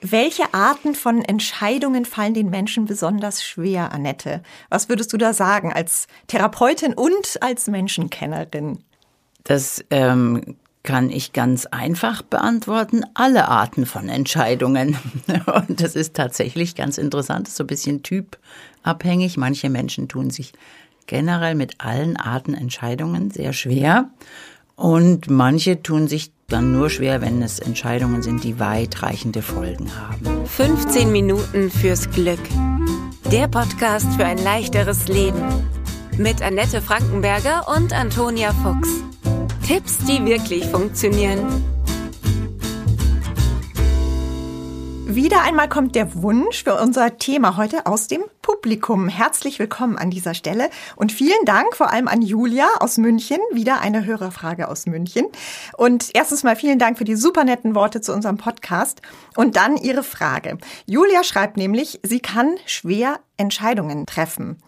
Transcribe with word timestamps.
Welche 0.00 0.54
Arten 0.54 0.94
von 0.94 1.22
Entscheidungen 1.22 2.04
fallen 2.04 2.34
den 2.34 2.50
Menschen 2.50 2.84
besonders 2.84 3.42
schwer, 3.42 3.92
Annette? 3.92 4.42
Was 4.68 4.88
würdest 4.88 5.12
du 5.12 5.16
da 5.16 5.32
sagen 5.32 5.72
als 5.72 6.06
Therapeutin 6.28 6.94
und 6.94 7.38
als 7.40 7.66
Menschenkennerin? 7.66 8.78
Das 9.42 9.84
ähm, 9.90 10.56
kann 10.84 11.10
ich 11.10 11.32
ganz 11.32 11.66
einfach 11.66 12.22
beantworten. 12.22 13.04
Alle 13.14 13.48
Arten 13.48 13.86
von 13.86 14.08
Entscheidungen. 14.08 14.96
Und 15.68 15.82
das 15.82 15.96
ist 15.96 16.14
tatsächlich 16.14 16.76
ganz 16.76 16.96
interessant, 16.96 17.48
so 17.48 17.64
ein 17.64 17.66
bisschen 17.66 18.02
typabhängig. 18.02 19.36
Manche 19.36 19.68
Menschen 19.68 20.08
tun 20.08 20.30
sich 20.30 20.52
generell 21.06 21.54
mit 21.54 21.80
allen 21.80 22.16
Arten 22.16 22.54
Entscheidungen 22.54 23.30
sehr 23.30 23.52
schwer. 23.52 24.10
Und 24.78 25.28
manche 25.28 25.82
tun 25.82 26.06
sich 26.06 26.30
dann 26.46 26.70
nur 26.70 26.88
schwer, 26.88 27.20
wenn 27.20 27.42
es 27.42 27.58
Entscheidungen 27.58 28.22
sind, 28.22 28.44
die 28.44 28.60
weitreichende 28.60 29.42
Folgen 29.42 29.90
haben. 29.92 30.46
15 30.46 31.10
Minuten 31.10 31.68
fürs 31.68 32.08
Glück. 32.10 32.38
Der 33.32 33.48
Podcast 33.48 34.06
für 34.16 34.24
ein 34.24 34.38
leichteres 34.38 35.08
Leben. 35.08 35.42
Mit 36.16 36.42
Annette 36.42 36.80
Frankenberger 36.80 37.66
und 37.76 37.92
Antonia 37.92 38.52
Fuchs. 38.52 38.88
Tipps, 39.66 39.98
die 40.06 40.24
wirklich 40.24 40.64
funktionieren. 40.66 41.40
Wieder 45.18 45.42
einmal 45.42 45.68
kommt 45.68 45.96
der 45.96 46.22
Wunsch 46.22 46.62
für 46.62 46.80
unser 46.80 47.18
Thema 47.18 47.56
heute 47.56 47.86
aus 47.86 48.06
dem 48.06 48.22
Publikum. 48.40 49.08
Herzlich 49.08 49.58
willkommen 49.58 49.98
an 49.98 50.10
dieser 50.12 50.32
Stelle 50.32 50.70
und 50.94 51.10
vielen 51.10 51.44
Dank 51.44 51.74
vor 51.74 51.90
allem 51.90 52.06
an 52.06 52.22
Julia 52.22 52.68
aus 52.78 52.98
München. 52.98 53.38
Wieder 53.50 53.80
eine 53.80 54.04
Hörerfrage 54.04 54.68
aus 54.68 54.86
München. 54.86 55.26
Und 55.76 56.10
erstens 56.14 56.44
mal 56.44 56.54
vielen 56.54 56.78
Dank 56.78 56.98
für 56.98 57.04
die 57.04 57.16
super 57.16 57.42
netten 57.42 57.74
Worte 57.74 58.00
zu 58.00 58.14
unserem 58.14 58.36
Podcast. 58.36 59.02
Und 59.34 59.56
dann 59.56 59.76
ihre 59.76 60.04
Frage. 60.04 60.56
Julia 60.86 61.24
schreibt 61.24 61.56
nämlich, 61.56 61.98
sie 62.04 62.20
kann 62.20 62.54
schwer 62.64 63.18
Entscheidungen 63.36 64.06
treffen. 64.06 64.62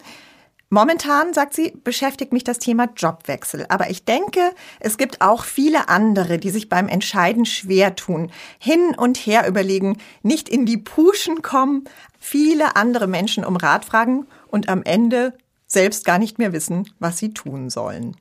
Momentan, 0.72 1.34
sagt 1.34 1.54
sie, 1.54 1.72
beschäftigt 1.82 2.32
mich 2.32 2.44
das 2.44 2.60
Thema 2.60 2.88
Jobwechsel. 2.96 3.66
Aber 3.68 3.90
ich 3.90 4.04
denke, 4.04 4.52
es 4.78 4.98
gibt 4.98 5.20
auch 5.20 5.42
viele 5.42 5.88
andere, 5.88 6.38
die 6.38 6.50
sich 6.50 6.68
beim 6.68 6.86
Entscheiden 6.86 7.44
schwer 7.44 7.96
tun, 7.96 8.30
hin 8.60 8.94
und 8.96 9.18
her 9.18 9.48
überlegen, 9.48 9.98
nicht 10.22 10.48
in 10.48 10.66
die 10.66 10.78
Puschen 10.78 11.42
kommen, 11.42 11.84
viele 12.20 12.77
andere 12.77 13.08
Menschen 13.08 13.44
um 13.44 13.56
Rat 13.56 13.84
fragen 13.84 14.28
und 14.46 14.68
am 14.68 14.84
Ende 14.84 15.36
selbst 15.66 16.04
gar 16.04 16.20
nicht 16.20 16.38
mehr 16.38 16.52
wissen, 16.52 16.88
was 17.00 17.18
sie 17.18 17.34
tun 17.34 17.68
sollen. 17.68 18.16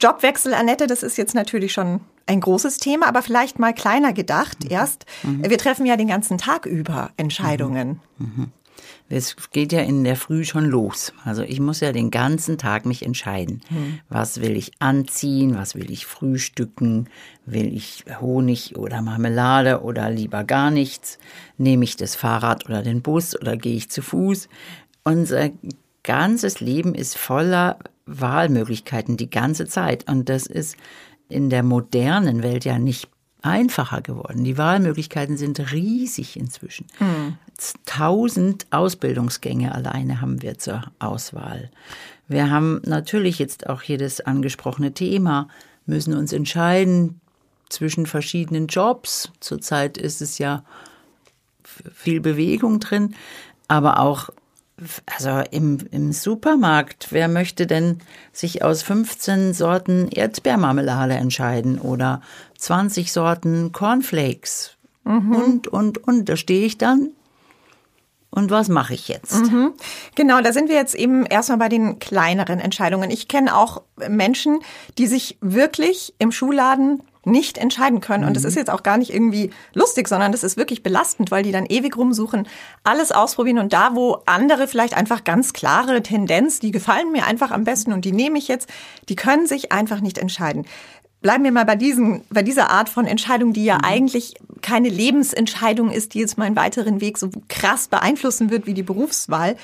Jobwechsel, 0.00 0.52
Annette, 0.52 0.86
das 0.86 1.02
ist 1.02 1.16
jetzt 1.16 1.34
natürlich 1.34 1.72
schon 1.72 2.00
ein 2.26 2.40
großes 2.40 2.76
Thema, 2.76 3.06
aber 3.06 3.22
vielleicht 3.22 3.58
mal 3.58 3.72
kleiner 3.72 4.12
gedacht 4.12 4.64
mhm. 4.64 4.70
erst. 4.70 5.06
Mhm. 5.22 5.48
Wir 5.48 5.56
treffen 5.56 5.86
ja 5.86 5.96
den 5.96 6.08
ganzen 6.08 6.36
Tag 6.36 6.66
über 6.66 7.10
Entscheidungen. 7.16 8.00
Mhm. 8.18 8.52
Es 9.10 9.36
geht 9.50 9.72
ja 9.72 9.80
in 9.80 10.04
der 10.04 10.16
Früh 10.16 10.44
schon 10.44 10.66
los. 10.66 11.12
Also 11.24 11.42
ich 11.42 11.60
muss 11.60 11.80
ja 11.80 11.92
den 11.92 12.10
ganzen 12.10 12.58
Tag 12.58 12.84
mich 12.84 13.04
entscheiden. 13.04 13.62
Hm. 13.68 14.00
Was 14.08 14.42
will 14.42 14.56
ich 14.56 14.72
anziehen? 14.80 15.56
Was 15.56 15.74
will 15.74 15.90
ich 15.90 16.04
frühstücken? 16.04 17.08
Will 17.46 17.74
ich 17.74 18.04
Honig 18.20 18.76
oder 18.76 19.00
Marmelade 19.00 19.82
oder 19.82 20.10
lieber 20.10 20.44
gar 20.44 20.70
nichts? 20.70 21.18
Nehme 21.56 21.84
ich 21.84 21.96
das 21.96 22.16
Fahrrad 22.16 22.66
oder 22.68 22.82
den 22.82 23.00
Bus 23.00 23.34
oder 23.34 23.56
gehe 23.56 23.76
ich 23.76 23.90
zu 23.90 24.02
Fuß? 24.02 24.48
Unser 25.04 25.50
ganzes 26.02 26.60
Leben 26.60 26.94
ist 26.94 27.16
voller 27.16 27.78
Wahlmöglichkeiten 28.04 29.16
die 29.16 29.30
ganze 29.30 29.66
Zeit. 29.66 30.08
Und 30.10 30.28
das 30.28 30.46
ist 30.46 30.76
in 31.30 31.48
der 31.48 31.62
modernen 31.62 32.42
Welt 32.42 32.64
ja 32.64 32.78
nicht 32.78 33.08
einfacher 33.42 34.00
geworden. 34.00 34.44
Die 34.44 34.58
Wahlmöglichkeiten 34.58 35.36
sind 35.36 35.72
riesig 35.72 36.36
inzwischen. 36.36 36.86
Mhm. 36.98 37.36
Tausend 37.86 38.66
Ausbildungsgänge 38.70 39.74
alleine 39.74 40.20
haben 40.20 40.42
wir 40.42 40.58
zur 40.58 40.82
Auswahl. 40.98 41.70
Wir 42.26 42.50
haben 42.50 42.80
natürlich 42.84 43.38
jetzt 43.38 43.68
auch 43.68 43.82
jedes 43.82 44.20
angesprochene 44.20 44.92
Thema, 44.92 45.48
müssen 45.86 46.14
uns 46.14 46.32
entscheiden 46.32 47.20
zwischen 47.68 48.06
verschiedenen 48.06 48.66
Jobs. 48.66 49.30
Zurzeit 49.40 49.96
ist 49.98 50.20
es 50.20 50.38
ja 50.38 50.64
viel 51.94 52.20
Bewegung 52.20 52.80
drin, 52.80 53.14
aber 53.66 54.00
auch 54.00 54.30
also 55.06 55.42
im, 55.50 55.78
im 55.90 56.12
Supermarkt, 56.12 57.08
wer 57.10 57.28
möchte 57.28 57.66
denn 57.66 57.98
sich 58.32 58.62
aus 58.62 58.82
15 58.82 59.52
Sorten 59.54 60.08
Erdbeermarmelade 60.08 61.14
entscheiden 61.14 61.78
oder 61.78 62.22
20 62.58 63.12
Sorten 63.12 63.72
Cornflakes? 63.72 64.76
Mhm. 65.04 65.32
Und, 65.32 65.68
und, 65.68 65.98
und, 65.98 66.28
da 66.28 66.36
stehe 66.36 66.66
ich 66.66 66.78
dann. 66.78 67.10
Und 68.30 68.50
was 68.50 68.68
mache 68.68 68.94
ich 68.94 69.08
jetzt? 69.08 69.50
Mhm. 69.50 69.72
Genau, 70.14 70.40
da 70.42 70.52
sind 70.52 70.68
wir 70.68 70.76
jetzt 70.76 70.94
eben 70.94 71.24
erstmal 71.24 71.58
bei 71.58 71.68
den 71.70 71.98
kleineren 71.98 72.60
Entscheidungen. 72.60 73.10
Ich 73.10 73.26
kenne 73.26 73.56
auch 73.56 73.82
Menschen, 74.06 74.60
die 74.98 75.06
sich 75.06 75.38
wirklich 75.40 76.14
im 76.18 76.30
Schuhladen 76.30 77.02
nicht 77.30 77.58
entscheiden 77.58 78.00
können. 78.00 78.24
Und 78.24 78.34
das 78.34 78.42
mhm. 78.42 78.48
ist 78.48 78.54
jetzt 78.56 78.70
auch 78.70 78.82
gar 78.82 78.98
nicht 78.98 79.12
irgendwie 79.12 79.50
lustig, 79.74 80.08
sondern 80.08 80.32
das 80.32 80.42
ist 80.42 80.56
wirklich 80.56 80.82
belastend, 80.82 81.30
weil 81.30 81.42
die 81.42 81.52
dann 81.52 81.66
ewig 81.66 81.96
rumsuchen, 81.96 82.48
alles 82.84 83.12
ausprobieren 83.12 83.58
und 83.58 83.72
da, 83.72 83.94
wo 83.94 84.18
andere 84.26 84.66
vielleicht 84.68 84.96
einfach 84.96 85.24
ganz 85.24 85.52
klare 85.52 86.02
Tendenz, 86.02 86.60
die 86.60 86.70
gefallen 86.70 87.12
mir 87.12 87.26
einfach 87.26 87.50
am 87.50 87.64
besten 87.64 87.92
und 87.92 88.04
die 88.04 88.12
nehme 88.12 88.38
ich 88.38 88.48
jetzt, 88.48 88.68
die 89.08 89.16
können 89.16 89.46
sich 89.46 89.72
einfach 89.72 90.00
nicht 90.00 90.18
entscheiden. 90.18 90.66
Bleiben 91.20 91.42
wir 91.42 91.50
mal 91.50 91.64
bei 91.64 91.74
diesen, 91.74 92.22
bei 92.30 92.42
dieser 92.42 92.70
Art 92.70 92.88
von 92.88 93.04
Entscheidung, 93.06 93.52
die 93.52 93.64
ja 93.64 93.76
mhm. 93.76 93.84
eigentlich 93.84 94.34
keine 94.62 94.88
Lebensentscheidung 94.88 95.90
ist, 95.90 96.14
die 96.14 96.20
jetzt 96.20 96.38
meinen 96.38 96.56
weiteren 96.56 97.00
Weg 97.00 97.18
so 97.18 97.30
krass 97.48 97.88
beeinflussen 97.88 98.50
wird 98.50 98.66
wie 98.66 98.74
die 98.74 98.82
Berufswahl. 98.82 99.56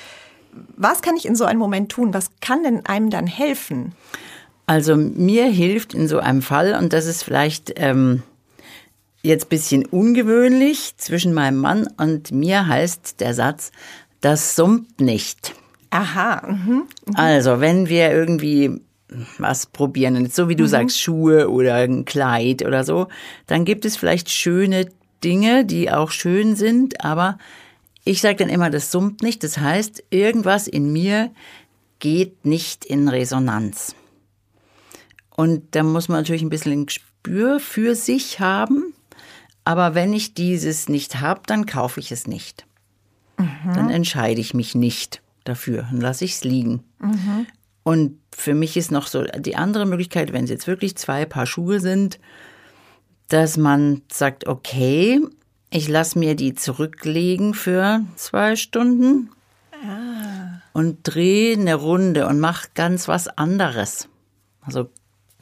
Was 0.77 1.01
kann 1.01 1.17
ich 1.17 1.25
in 1.25 1.35
so 1.35 1.45
einem 1.45 1.59
Moment 1.59 1.91
tun? 1.91 2.13
Was 2.13 2.29
kann 2.41 2.63
denn 2.63 2.85
einem 2.85 3.09
dann 3.09 3.27
helfen? 3.27 3.93
Also 4.65 4.95
mir 4.95 5.45
hilft 5.45 5.93
in 5.93 6.07
so 6.07 6.19
einem 6.19 6.41
Fall, 6.41 6.73
und 6.73 6.93
das 6.93 7.05
ist 7.05 7.23
vielleicht 7.23 7.73
ähm, 7.75 8.23
jetzt 9.21 9.49
bisschen 9.49 9.85
ungewöhnlich, 9.85 10.97
zwischen 10.97 11.33
meinem 11.33 11.57
Mann 11.57 11.87
und 11.97 12.31
mir 12.31 12.67
heißt 12.67 13.19
der 13.19 13.33
Satz, 13.33 13.71
das 14.21 14.55
summt 14.55 14.99
nicht. 15.01 15.53
Aha. 15.91 16.47
Mhm. 16.47 16.83
Mhm. 17.05 17.15
Also 17.15 17.59
wenn 17.59 17.89
wir 17.89 18.11
irgendwie 18.11 18.81
was 19.37 19.67
probieren, 19.67 20.29
so 20.29 20.49
wie 20.49 20.55
du 20.55 20.63
mhm. 20.63 20.69
sagst, 20.69 20.99
Schuhe 20.99 21.49
oder 21.49 21.75
ein 21.75 22.05
Kleid 22.05 22.65
oder 22.65 22.83
so, 22.83 23.07
dann 23.47 23.65
gibt 23.65 23.85
es 23.85 23.97
vielleicht 23.97 24.29
schöne 24.29 24.87
Dinge, 25.23 25.63
die 25.63 25.91
auch 25.91 26.11
schön 26.11 26.55
sind, 26.55 27.03
aber 27.03 27.37
ich 28.03 28.21
sage 28.21 28.37
dann 28.37 28.49
immer, 28.49 28.69
das 28.69 28.91
summt 28.91 29.23
nicht. 29.23 29.43
Das 29.43 29.57
heißt, 29.57 30.03
irgendwas 30.11 30.67
in 30.67 30.91
mir 30.91 31.31
geht 31.99 32.45
nicht 32.45 32.85
in 32.85 33.07
Resonanz. 33.07 33.95
Und 35.35 35.75
da 35.75 35.83
muss 35.83 36.07
man 36.07 36.19
natürlich 36.19 36.41
ein 36.41 36.49
bisschen 36.49 36.71
ein 36.71 36.85
Gespür 36.85 37.59
für 37.59 37.95
sich 37.95 38.39
haben. 38.39 38.93
Aber 39.63 39.95
wenn 39.95 40.13
ich 40.13 40.33
dieses 40.33 40.89
nicht 40.89 41.19
habe, 41.19 41.41
dann 41.45 41.65
kaufe 41.65 41.99
ich 41.99 42.11
es 42.11 42.27
nicht. 42.27 42.65
Mhm. 43.37 43.73
Dann 43.73 43.89
entscheide 43.89 44.39
ich 44.39 44.53
mich 44.53 44.75
nicht 44.75 45.21
dafür 45.43 45.87
und 45.91 46.01
lasse 46.01 46.25
ich 46.25 46.33
es 46.33 46.43
liegen. 46.43 46.83
Mhm. 46.99 47.47
Und 47.83 48.19
für 48.35 48.53
mich 48.53 48.77
ist 48.77 48.91
noch 48.91 49.07
so 49.07 49.23
die 49.23 49.55
andere 49.55 49.85
Möglichkeit, 49.85 50.33
wenn 50.33 50.45
es 50.45 50.49
jetzt 50.49 50.67
wirklich 50.67 50.95
zwei 50.97 51.25
Paar 51.25 51.45
Schuhe 51.45 51.79
sind, 51.79 52.19
dass 53.27 53.57
man 53.57 54.01
sagt, 54.11 54.47
okay, 54.47 55.19
ich 55.69 55.87
lasse 55.87 56.17
mir 56.17 56.35
die 56.35 56.53
zurücklegen 56.53 57.53
für 57.53 58.01
zwei 58.15 58.55
Stunden 58.55 59.29
ah. 59.73 60.61
und 60.73 60.99
drehe 61.03 61.57
eine 61.57 61.75
Runde 61.75 62.27
und 62.27 62.39
mache 62.39 62.69
ganz 62.75 63.07
was 63.07 63.27
anderes. 63.27 64.07
Also 64.61 64.89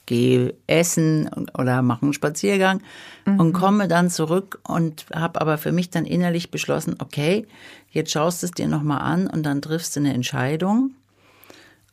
gehe 0.06 0.54
essen 0.68 1.30
oder 1.58 1.82
mache 1.82 2.04
einen 2.04 2.14
Spaziergang 2.14 2.82
mhm. 3.26 3.40
und 3.40 3.54
komme 3.54 3.88
dann 3.88 4.10
zurück 4.10 4.60
und 4.68 5.06
habe 5.14 5.40
aber 5.42 5.58
für 5.58 5.72
mich 5.72 5.90
dann 5.90 6.06
innerlich 6.06 6.52
beschlossen, 6.52 6.96
okay, 7.00 7.46
jetzt 7.90 8.12
schaust 8.12 8.44
du 8.44 8.48
es 8.48 8.52
dir 8.52 8.68
nochmal 8.68 9.02
an 9.02 9.28
und 9.28 9.44
dann 9.44 9.62
triffst 9.62 9.96
du 9.96 10.02
eine 10.02 10.14
Entscheidung. 10.14 10.92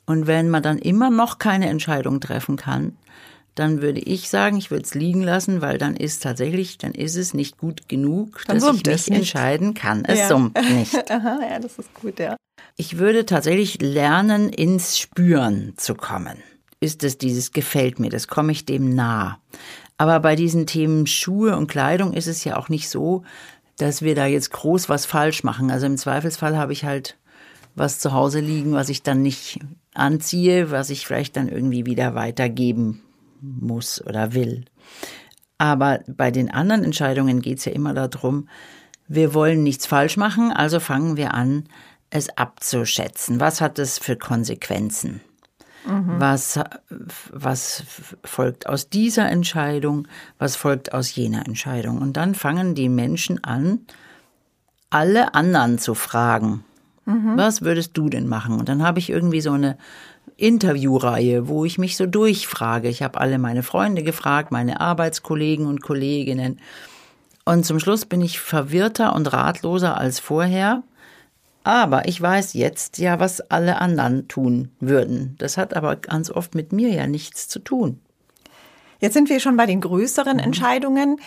Und 0.06 0.26
wenn 0.26 0.48
man 0.48 0.62
dann 0.62 0.78
immer 0.78 1.10
noch 1.10 1.38
keine 1.38 1.68
Entscheidung 1.68 2.20
treffen 2.20 2.56
kann, 2.56 2.96
dann 3.54 3.82
würde 3.82 4.00
ich 4.00 4.28
sagen, 4.28 4.56
ich 4.56 4.70
würde 4.70 4.84
es 4.84 4.94
liegen 4.94 5.22
lassen, 5.22 5.60
weil 5.60 5.78
dann 5.78 5.94
ist 5.94 6.22
tatsächlich, 6.22 6.78
dann 6.78 6.92
ist 6.92 7.16
es 7.16 7.34
nicht 7.34 7.58
gut 7.58 7.88
genug, 7.88 8.42
dann 8.46 8.58
dass 8.58 8.74
ich 8.74 8.84
mich 8.84 9.10
entscheiden 9.10 9.74
kann. 9.74 10.04
Es 10.04 10.20
ja. 10.20 10.28
summt 10.28 10.58
nicht. 10.70 11.10
Aha, 11.10 11.40
ja, 11.48 11.58
das 11.58 11.78
ist 11.78 11.92
gut, 11.94 12.18
ja. 12.18 12.36
Ich 12.76 12.98
würde 12.98 13.26
tatsächlich 13.26 13.80
lernen, 13.80 14.48
ins 14.48 14.98
Spüren 14.98 15.74
zu 15.76 15.94
kommen 15.94 16.38
ist 16.80 17.04
es 17.04 17.18
dieses 17.18 17.52
gefällt 17.52 17.98
mir, 17.98 18.10
das 18.10 18.26
komme 18.26 18.52
ich 18.52 18.64
dem 18.64 18.94
nah. 18.94 19.38
Aber 19.98 20.18
bei 20.20 20.34
diesen 20.34 20.66
Themen 20.66 21.06
Schuhe 21.06 21.56
und 21.56 21.66
Kleidung 21.66 22.14
ist 22.14 22.26
es 22.26 22.42
ja 22.44 22.56
auch 22.56 22.70
nicht 22.70 22.88
so, 22.88 23.22
dass 23.76 24.02
wir 24.02 24.14
da 24.14 24.26
jetzt 24.26 24.50
groß 24.50 24.88
was 24.88 25.06
falsch 25.06 25.44
machen. 25.44 25.70
Also 25.70 25.86
im 25.86 25.98
Zweifelsfall 25.98 26.56
habe 26.56 26.72
ich 26.72 26.84
halt 26.84 27.18
was 27.74 27.98
zu 27.98 28.12
Hause 28.12 28.40
liegen, 28.40 28.72
was 28.72 28.88
ich 28.88 29.02
dann 29.02 29.22
nicht 29.22 29.60
anziehe, 29.94 30.70
was 30.70 30.90
ich 30.90 31.06
vielleicht 31.06 31.36
dann 31.36 31.48
irgendwie 31.48 31.86
wieder 31.86 32.14
weitergeben 32.14 33.02
muss 33.40 34.04
oder 34.04 34.32
will. 34.34 34.64
Aber 35.58 36.00
bei 36.06 36.30
den 36.30 36.50
anderen 36.50 36.84
Entscheidungen 36.84 37.42
geht 37.42 37.58
es 37.58 37.66
ja 37.66 37.72
immer 37.72 37.92
darum, 37.92 38.48
wir 39.08 39.34
wollen 39.34 39.62
nichts 39.62 39.86
falsch 39.86 40.16
machen, 40.16 40.52
also 40.52 40.80
fangen 40.80 41.16
wir 41.16 41.34
an, 41.34 41.64
es 42.10 42.30
abzuschätzen. 42.36 43.40
Was 43.40 43.60
hat 43.60 43.78
es 43.78 43.98
für 43.98 44.16
Konsequenzen? 44.16 45.20
Mhm. 45.86 46.20
Was, 46.20 46.60
was 47.32 47.84
folgt 48.24 48.68
aus 48.68 48.88
dieser 48.88 49.28
Entscheidung? 49.28 50.06
Was 50.38 50.56
folgt 50.56 50.92
aus 50.92 51.14
jener 51.14 51.46
Entscheidung? 51.46 51.98
Und 51.98 52.16
dann 52.16 52.34
fangen 52.34 52.74
die 52.74 52.88
Menschen 52.88 53.42
an, 53.44 53.80
alle 54.90 55.34
anderen 55.34 55.78
zu 55.78 55.94
fragen. 55.94 56.64
Mhm. 57.06 57.36
Was 57.36 57.62
würdest 57.62 57.96
du 57.96 58.08
denn 58.08 58.28
machen? 58.28 58.58
Und 58.58 58.68
dann 58.68 58.82
habe 58.82 58.98
ich 58.98 59.10
irgendwie 59.10 59.40
so 59.40 59.52
eine 59.52 59.78
Interviewreihe, 60.36 61.48
wo 61.48 61.64
ich 61.64 61.78
mich 61.78 61.96
so 61.96 62.06
durchfrage. 62.06 62.88
Ich 62.88 63.02
habe 63.02 63.20
alle 63.20 63.38
meine 63.38 63.62
Freunde 63.62 64.02
gefragt, 64.02 64.50
meine 64.50 64.80
Arbeitskollegen 64.80 65.66
und 65.66 65.82
Kolleginnen. 65.82 66.60
Und 67.44 67.64
zum 67.66 67.80
Schluss 67.80 68.04
bin 68.04 68.20
ich 68.20 68.40
verwirrter 68.40 69.14
und 69.14 69.32
ratloser 69.32 69.96
als 69.96 70.20
vorher. 70.20 70.82
Aber 71.62 72.08
ich 72.08 72.20
weiß 72.20 72.54
jetzt 72.54 72.98
ja, 72.98 73.20
was 73.20 73.40
alle 73.50 73.80
anderen 73.80 74.28
tun 74.28 74.70
würden. 74.80 75.34
Das 75.38 75.56
hat 75.56 75.74
aber 75.74 75.96
ganz 75.96 76.30
oft 76.30 76.54
mit 76.54 76.72
mir 76.72 76.88
ja 76.88 77.06
nichts 77.06 77.48
zu 77.48 77.58
tun. 77.58 78.00
Jetzt 78.98 79.14
sind 79.14 79.28
wir 79.28 79.40
schon 79.40 79.56
bei 79.56 79.66
den 79.66 79.80
größeren 79.80 80.36
mhm. 80.36 80.42
Entscheidungen 80.42 81.20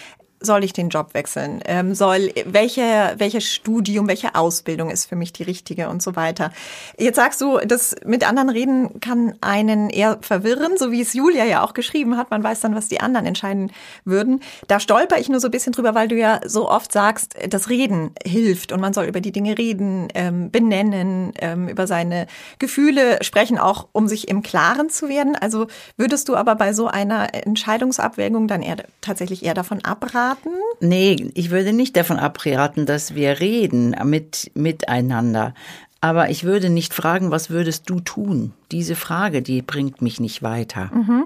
soll 0.45 0.63
ich 0.63 0.74
den 0.74 0.90
Job 0.90 1.13
wechseln? 1.13 1.62
Ähm, 1.66 1.95
soll 1.95 2.31
welche 2.45 3.16
welches 3.18 3.51
Studium, 3.51 4.07
welche 4.07 4.36
Ausbildung 4.36 4.90
ist 4.90 5.06
für 5.06 5.16
mich 5.16 5.34
die 5.34 5.44
richtige 5.44 5.90
und 5.90 6.01
so 6.04 6.16
weiter? 6.16 6.51
Jetzt 6.98 7.16
sagst 7.16 7.42
du, 7.42 7.60
das 7.60 7.95
mit 8.06 8.28
anderen 8.28 8.50
reden 8.50 9.00
kann 9.00 9.36
einen 9.42 9.90
eher 9.90 10.19
verwirren, 10.22 10.78
so 10.78 10.92
wie 10.92 11.01
es 11.01 11.13
Julia 11.13 11.45
ja 11.45 11.63
auch 11.63 11.74
geschrieben 11.74 12.18
hat. 12.18 12.30
Man 12.30 12.44
weiß 12.44 12.60
dann, 12.60 12.75
was 12.75 12.88
die 12.88 13.00
anderen 13.00 13.25
entscheiden 13.25 13.72
würden. 14.04 14.42
Da 14.68 14.80
stolper 14.80 15.18
ich 15.19 15.30
nur 15.30 15.40
so 15.40 15.48
ein 15.48 15.51
bisschen 15.51 15.74
drüber, 15.74 15.95
weil 15.95 16.07
du 16.07 16.18
ja 16.18 16.42
so 16.45 16.69
oft 16.69 16.92
sagst, 16.92 17.36
das 17.48 17.69
Reden 17.69 18.12
hilft 18.25 18.72
und 18.72 18.81
man 18.81 18.94
soll 18.94 19.06
über 19.06 19.22
die 19.22 19.31
Dinge 19.31 19.57
reden, 19.57 20.10
ähm, 20.13 20.51
benennen, 20.51 21.31
ähm, 21.40 21.69
über 21.69 21.88
seine 21.88 22.28
Gefühle 22.60 23.24
sprechen, 23.24 23.57
auch 23.57 23.88
um 23.94 24.07
sich 24.07 24.28
im 24.28 24.44
Klaren 24.44 24.90
zu 24.90 25.07
werden. 25.07 25.36
Also 25.36 25.68
würdest 25.95 26.28
du 26.28 26.36
aber 26.36 26.56
bei 26.56 26.74
so 26.74 26.88
einer 26.88 27.34
Entscheidungsabwägung 27.34 28.48
dann 28.48 28.62
eher 28.62 28.78
tatsächlich 29.01 29.45
eher 29.45 29.54
davon 29.54 29.84
abraten? 29.86 30.32
Abraten? 30.33 30.51
Nee, 30.80 31.31
ich 31.33 31.50
würde 31.51 31.74
nicht 31.74 31.95
davon 31.95 32.18
abraten, 32.18 32.85
dass 32.85 33.15
wir 33.15 33.39
reden 33.39 33.95
mit, 34.03 34.51
miteinander. 34.53 35.53
Aber 36.01 36.30
ich 36.30 36.44
würde 36.44 36.69
nicht 36.69 36.94
fragen, 36.94 37.31
was 37.31 37.50
würdest 37.50 37.89
du 37.89 38.00
tun? 38.01 38.53
Diese 38.71 38.95
Frage, 38.95 39.41
die 39.41 39.62
bringt 39.62 40.01
mich 40.01 40.19
nicht 40.19 40.44
weiter. 40.44 40.91
Mhm. 40.94 41.25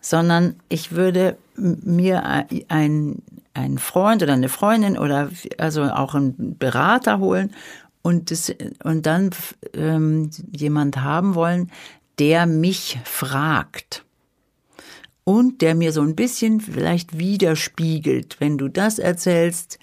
Sondern 0.00 0.56
ich 0.68 0.92
würde 0.92 1.36
mir 1.56 2.46
ein, 2.68 3.22
ein 3.52 3.78
Freund 3.78 4.22
oder 4.22 4.32
eine 4.32 4.48
Freundin 4.48 4.96
oder 4.96 5.30
also 5.58 5.82
auch 5.82 6.14
einen 6.14 6.56
Berater 6.58 7.18
holen 7.18 7.52
und, 8.02 8.30
das, 8.30 8.54
und 8.84 9.04
dann 9.04 9.30
ähm, 9.74 10.30
jemand 10.50 10.98
haben 10.98 11.34
wollen, 11.34 11.70
der 12.18 12.46
mich 12.46 12.98
fragt 13.04 14.05
und 15.28 15.60
der 15.60 15.74
mir 15.74 15.90
so 15.90 16.02
ein 16.02 16.14
bisschen 16.14 16.60
vielleicht 16.60 17.18
widerspiegelt. 17.18 18.36
Wenn 18.38 18.58
du 18.58 18.68
das 18.68 19.00
erzählst, 19.00 19.80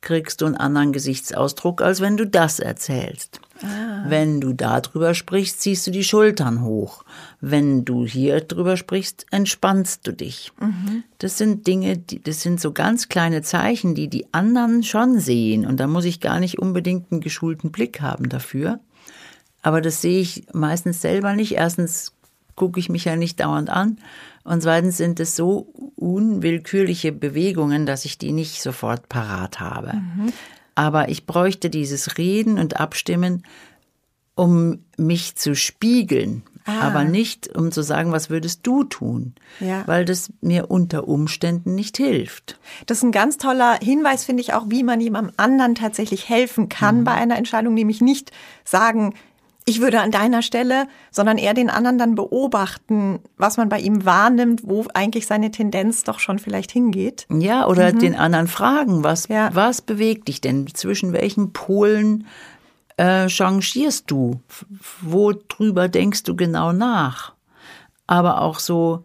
kriegst 0.00 0.40
du 0.40 0.46
einen 0.46 0.56
anderen 0.56 0.92
Gesichtsausdruck, 0.92 1.82
als 1.82 2.00
wenn 2.00 2.16
du 2.16 2.26
das 2.26 2.58
erzählst. 2.58 3.38
Ah. 3.62 4.04
Wenn 4.08 4.40
du 4.40 4.54
darüber 4.54 5.12
sprichst, 5.12 5.60
ziehst 5.60 5.86
du 5.86 5.90
die 5.90 6.02
Schultern 6.02 6.62
hoch. 6.62 7.04
Wenn 7.42 7.84
du 7.84 8.06
hier 8.06 8.40
drüber 8.40 8.78
sprichst, 8.78 9.26
entspannst 9.30 10.06
du 10.06 10.12
dich. 10.12 10.52
Mhm. 10.58 11.04
Das 11.18 11.36
sind 11.36 11.66
Dinge, 11.66 11.98
die, 11.98 12.22
das 12.22 12.40
sind 12.40 12.58
so 12.58 12.72
ganz 12.72 13.10
kleine 13.10 13.42
Zeichen, 13.42 13.94
die 13.94 14.08
die 14.08 14.32
anderen 14.32 14.82
schon 14.82 15.20
sehen. 15.20 15.66
Und 15.66 15.80
da 15.80 15.86
muss 15.86 16.06
ich 16.06 16.20
gar 16.20 16.40
nicht 16.40 16.58
unbedingt 16.58 17.12
einen 17.12 17.20
geschulten 17.20 17.72
Blick 17.72 18.00
haben 18.00 18.30
dafür. 18.30 18.80
Aber 19.60 19.82
das 19.82 20.00
sehe 20.00 20.22
ich 20.22 20.46
meistens 20.54 21.02
selber 21.02 21.34
nicht. 21.34 21.52
Erstens 21.52 22.14
gucke 22.62 22.78
ich 22.78 22.88
mich 22.88 23.06
ja 23.06 23.16
nicht 23.16 23.40
dauernd 23.40 23.70
an. 23.70 23.98
Und 24.44 24.62
zweitens 24.62 24.96
sind 24.96 25.18
es 25.18 25.34
so 25.34 25.66
unwillkürliche 25.96 27.10
Bewegungen, 27.10 27.86
dass 27.86 28.04
ich 28.04 28.18
die 28.18 28.30
nicht 28.30 28.62
sofort 28.62 29.08
parat 29.08 29.58
habe. 29.58 29.94
Mhm. 29.94 30.32
Aber 30.76 31.08
ich 31.08 31.26
bräuchte 31.26 31.70
dieses 31.70 32.18
Reden 32.18 32.60
und 32.60 32.78
Abstimmen, 32.78 33.42
um 34.36 34.84
mich 34.96 35.34
zu 35.34 35.56
spiegeln. 35.56 36.44
Ah. 36.64 36.82
Aber 36.82 37.02
nicht, 37.02 37.48
um 37.56 37.72
zu 37.72 37.82
sagen, 37.82 38.12
was 38.12 38.30
würdest 38.30 38.60
du 38.62 38.84
tun? 38.84 39.34
Ja. 39.58 39.82
Weil 39.86 40.04
das 40.04 40.32
mir 40.40 40.70
unter 40.70 41.08
Umständen 41.08 41.74
nicht 41.74 41.96
hilft. 41.96 42.60
Das 42.86 42.98
ist 42.98 43.02
ein 43.02 43.10
ganz 43.10 43.38
toller 43.38 43.80
Hinweis, 43.82 44.22
finde 44.22 44.40
ich 44.40 44.54
auch, 44.54 44.66
wie 44.68 44.84
man 44.84 45.00
jemandem 45.00 45.34
anderen 45.36 45.74
tatsächlich 45.74 46.28
helfen 46.28 46.68
kann 46.68 47.00
mhm. 47.00 47.04
bei 47.04 47.12
einer 47.14 47.38
Entscheidung, 47.38 47.74
nämlich 47.74 48.00
nicht 48.00 48.30
sagen, 48.64 49.14
ich 49.64 49.80
würde 49.80 50.00
an 50.00 50.10
deiner 50.10 50.42
Stelle, 50.42 50.88
sondern 51.10 51.38
eher 51.38 51.54
den 51.54 51.70
anderen 51.70 51.98
dann 51.98 52.14
beobachten, 52.14 53.20
was 53.36 53.56
man 53.56 53.68
bei 53.68 53.78
ihm 53.78 54.04
wahrnimmt, 54.04 54.62
wo 54.64 54.86
eigentlich 54.94 55.26
seine 55.26 55.50
Tendenz 55.50 56.04
doch 56.04 56.18
schon 56.18 56.38
vielleicht 56.38 56.72
hingeht. 56.72 57.26
Ja, 57.30 57.66
oder 57.66 57.92
mhm. 57.92 57.98
den 57.98 58.16
anderen 58.16 58.48
fragen, 58.48 59.04
was, 59.04 59.28
ja. 59.28 59.50
was 59.52 59.80
bewegt 59.80 60.28
dich 60.28 60.40
denn? 60.40 60.66
Zwischen 60.74 61.12
welchen 61.12 61.52
Polen 61.52 62.26
äh, 62.96 63.28
changierst 63.28 64.10
du? 64.10 64.40
Wo 65.00 65.32
drüber 65.32 65.88
denkst 65.88 66.24
du 66.24 66.34
genau 66.34 66.72
nach? 66.72 67.34
Aber 68.06 68.40
auch 68.40 68.58
so 68.58 69.04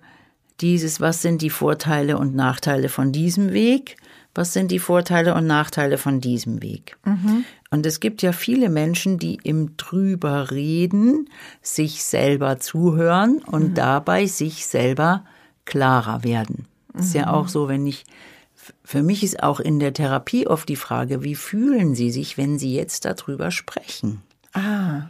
dieses, 0.60 1.00
was 1.00 1.22
sind 1.22 1.42
die 1.42 1.52
Vorteile 1.52 2.18
und 2.18 2.36
Nachteile 2.36 2.90
von 2.90 3.12
diesem 3.12 3.54
Weg? 3.54 3.98
Was 4.38 4.54
sind 4.54 4.70
die 4.70 4.78
Vorteile 4.78 5.34
und 5.34 5.48
Nachteile 5.48 5.98
von 5.98 6.22
diesem 6.22 6.62
Weg? 6.62 6.96
Mhm. 7.06 7.44
Und 7.72 7.88
es 7.88 8.00
gibt 8.00 8.22
ja 8.22 8.34
viele 8.34 8.70
Menschen, 8.70 9.18
die 9.18 9.40
im 9.42 9.76
drüber 9.78 10.52
reden, 10.52 11.28
sich 11.64 12.04
selber 12.04 12.60
zuhören 12.60 13.40
und 13.40 13.70
mhm. 13.70 13.74
dabei 13.74 14.28
sich 14.28 14.68
selber 14.68 15.26
klarer 15.66 16.24
werden. 16.24 16.68
Mhm. 16.94 17.00
Ist 17.00 17.16
ja 17.16 17.24
mhm. 17.24 17.32
auch 17.32 17.48
so, 17.48 17.68
wenn 17.68 17.88
ich, 17.88 18.06
für 18.84 19.02
mich 19.02 19.24
ist 19.24 19.42
auch 19.42 19.60
in 19.60 19.80
der 19.80 19.94
Therapie 19.94 20.46
oft 20.46 20.70
die 20.70 20.76
Frage, 20.76 21.24
wie 21.24 21.34
fühlen 21.34 21.96
Sie 21.96 22.12
sich, 22.12 22.38
wenn 22.38 22.60
Sie 22.60 22.76
jetzt 22.76 23.06
darüber 23.06 23.50
sprechen? 23.50 24.22
Ah. 24.54 25.10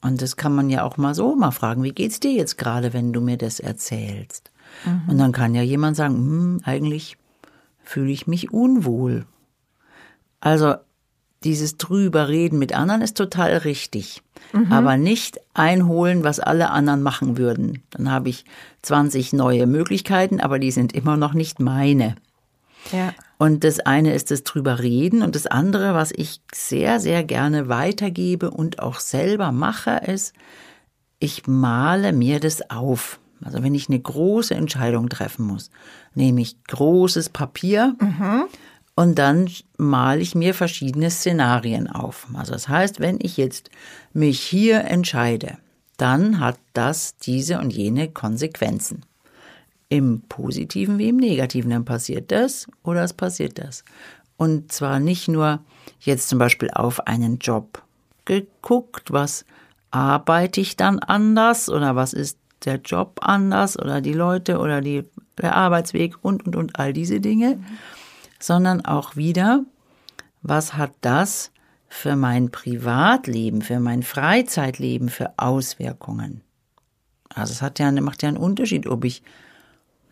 Und 0.00 0.22
das 0.22 0.36
kann 0.36 0.54
man 0.54 0.70
ja 0.70 0.84
auch 0.84 0.96
mal 0.96 1.16
so 1.16 1.34
mal 1.34 1.50
fragen, 1.50 1.82
wie 1.82 1.90
geht's 1.90 2.20
dir 2.20 2.32
jetzt 2.32 2.56
gerade, 2.56 2.92
wenn 2.92 3.12
du 3.12 3.20
mir 3.20 3.36
das 3.36 3.58
erzählst? 3.58 4.52
Mhm. 4.84 5.10
Und 5.10 5.18
dann 5.18 5.32
kann 5.32 5.56
ja 5.56 5.62
jemand 5.62 5.96
sagen, 5.96 6.14
hm, 6.14 6.60
eigentlich 6.62 7.16
fühle 7.90 8.12
ich 8.12 8.28
mich 8.28 8.52
unwohl. 8.52 9.26
Also 10.38 10.76
dieses 11.42 11.76
drüber 11.76 12.28
reden 12.28 12.58
mit 12.58 12.72
anderen 12.72 13.02
ist 13.02 13.16
total 13.16 13.56
richtig. 13.58 14.22
Mhm. 14.52 14.72
Aber 14.72 14.96
nicht 14.96 15.40
einholen, 15.54 16.22
was 16.22 16.38
alle 16.38 16.70
anderen 16.70 17.02
machen 17.02 17.36
würden. 17.36 17.82
Dann 17.90 18.10
habe 18.10 18.28
ich 18.28 18.44
20 18.82 19.32
neue 19.32 19.66
Möglichkeiten, 19.66 20.40
aber 20.40 20.60
die 20.60 20.70
sind 20.70 20.92
immer 20.92 21.16
noch 21.16 21.32
nicht 21.32 21.58
meine. 21.58 22.14
Ja. 22.92 23.12
Und 23.38 23.64
das 23.64 23.80
eine 23.80 24.14
ist 24.14 24.30
das 24.30 24.44
drüber 24.44 24.78
reden 24.78 25.22
und 25.22 25.34
das 25.34 25.48
andere, 25.48 25.92
was 25.92 26.12
ich 26.14 26.40
sehr, 26.54 27.00
sehr 27.00 27.24
gerne 27.24 27.68
weitergebe 27.68 28.50
und 28.52 28.78
auch 28.78 29.00
selber 29.00 29.50
mache, 29.50 30.02
ist, 30.06 30.32
ich 31.18 31.48
male 31.48 32.12
mir 32.12 32.38
das 32.38 32.70
auf. 32.70 33.18
Also 33.42 33.62
wenn 33.62 33.74
ich 33.74 33.88
eine 33.88 34.00
große 34.00 34.54
Entscheidung 34.54 35.08
treffen 35.08 35.46
muss, 35.46 35.70
nehme 36.14 36.40
ich 36.40 36.62
großes 36.64 37.30
Papier 37.30 37.96
mhm. 38.00 38.44
Und 39.00 39.18
dann 39.18 39.48
male 39.78 40.20
ich 40.20 40.34
mir 40.34 40.52
verschiedene 40.52 41.10
Szenarien 41.10 41.88
auf. 41.88 42.26
Also 42.34 42.52
das 42.52 42.68
heißt, 42.68 43.00
wenn 43.00 43.18
ich 43.22 43.38
jetzt 43.38 43.70
mich 44.12 44.40
hier 44.40 44.84
entscheide, 44.84 45.56
dann 45.96 46.38
hat 46.38 46.58
das 46.74 47.16
diese 47.16 47.60
und 47.60 47.72
jene 47.72 48.10
Konsequenzen. 48.10 49.06
Im 49.88 50.20
positiven 50.28 50.98
wie 50.98 51.08
im 51.08 51.16
negativen. 51.16 51.70
Dann 51.70 51.86
passiert 51.86 52.30
das 52.30 52.66
oder 52.82 53.02
es 53.02 53.14
passiert 53.14 53.58
das. 53.58 53.84
Und 54.36 54.70
zwar 54.70 55.00
nicht 55.00 55.28
nur 55.28 55.60
jetzt 56.00 56.28
zum 56.28 56.38
Beispiel 56.38 56.70
auf 56.70 57.06
einen 57.06 57.38
Job 57.38 57.82
geguckt, 58.26 59.12
was 59.12 59.46
arbeite 59.90 60.60
ich 60.60 60.76
dann 60.76 60.98
anders 60.98 61.70
oder 61.70 61.96
was 61.96 62.12
ist 62.12 62.36
der 62.64 62.76
Job 62.76 63.20
anders 63.22 63.78
oder 63.78 64.00
die 64.00 64.12
Leute 64.12 64.58
oder 64.58 64.80
die, 64.80 65.04
der 65.40 65.56
Arbeitsweg 65.56 66.16
und, 66.22 66.46
und, 66.46 66.56
und 66.56 66.78
all 66.78 66.92
diese 66.92 67.20
Dinge. 67.20 67.56
Mhm 67.56 67.66
sondern 68.40 68.84
auch 68.84 69.14
wieder, 69.14 69.64
was 70.42 70.74
hat 70.76 70.92
das 71.02 71.52
für 71.88 72.16
mein 72.16 72.50
Privatleben, 72.50 73.62
für 73.62 73.78
mein 73.78 74.02
Freizeitleben 74.02 75.08
für 75.08 75.32
Auswirkungen? 75.36 76.40
Also 77.32 77.52
es 77.52 77.62
hat 77.62 77.78
ja, 77.78 77.92
macht 77.92 78.22
ja 78.22 78.28
einen 78.28 78.38
Unterschied, 78.38 78.86
ob 78.86 79.04
ich 79.04 79.22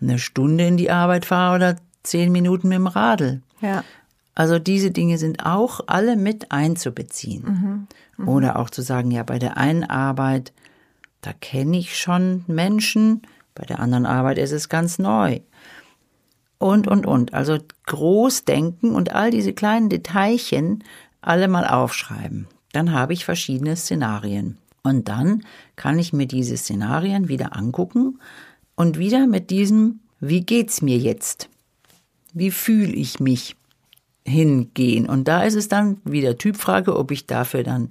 eine 0.00 0.18
Stunde 0.18 0.66
in 0.66 0.76
die 0.76 0.90
Arbeit 0.90 1.24
fahre 1.24 1.56
oder 1.56 1.76
zehn 2.02 2.30
Minuten 2.30 2.68
mit 2.68 2.76
dem 2.76 2.86
Radl. 2.86 3.42
Ja. 3.60 3.82
Also 4.34 4.60
diese 4.60 4.92
Dinge 4.92 5.18
sind 5.18 5.44
auch 5.44 5.80
alle 5.88 6.14
mit 6.14 6.52
einzubeziehen. 6.52 7.44
Mhm. 7.44 7.86
Mhm. 8.18 8.28
Oder 8.28 8.58
auch 8.58 8.70
zu 8.70 8.82
sagen, 8.82 9.10
ja, 9.10 9.24
bei 9.24 9.40
der 9.40 9.56
einen 9.56 9.82
Arbeit, 9.82 10.52
da 11.20 11.32
kenne 11.32 11.78
ich 11.78 11.98
schon 11.98 12.44
Menschen, 12.46 13.22
bei 13.54 13.64
der 13.64 13.80
anderen 13.80 14.06
Arbeit 14.06 14.38
ist 14.38 14.52
es 14.52 14.68
ganz 14.68 14.98
neu. 14.98 15.40
und, 16.58 16.88
und, 16.88 17.06
und. 17.06 17.34
Also 17.34 17.58
groß 17.86 18.44
denken 18.44 18.94
und 18.94 19.12
all 19.12 19.30
diese 19.30 19.52
kleinen 19.52 19.88
Detailchen 19.88 20.84
alle 21.20 21.48
mal 21.48 21.66
aufschreiben. 21.66 22.46
Dann 22.72 22.92
habe 22.92 23.12
ich 23.12 23.24
verschiedene 23.24 23.76
Szenarien. 23.76 24.58
Und 24.82 25.08
dann 25.08 25.44
kann 25.76 25.98
ich 25.98 26.12
mir 26.12 26.26
diese 26.26 26.56
Szenarien 26.56 27.28
wieder 27.28 27.56
angucken 27.56 28.20
und 28.74 28.98
wieder 28.98 29.26
mit 29.26 29.50
diesem, 29.50 30.00
wie 30.20 30.40
geht's 30.40 30.82
mir 30.82 30.98
jetzt? 30.98 31.48
Wie 32.32 32.50
fühle 32.50 32.92
ich 32.92 33.20
mich? 33.20 33.56
hingehen. 34.28 35.08
Und 35.08 35.26
da 35.26 35.42
ist 35.42 35.54
es 35.54 35.68
dann 35.68 35.98
wieder 36.04 36.38
Typfrage, 36.38 36.96
ob 36.96 37.10
ich 37.10 37.26
dafür 37.26 37.64
dann 37.64 37.88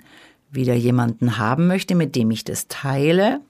wieder 0.50 0.74
jemanden 0.74 1.38
haben 1.38 1.68
möchte, 1.68 1.96
mit 1.96 2.16
dem 2.16 2.32
ich 2.32 2.44
das 2.44 2.68
teile 2.68 3.42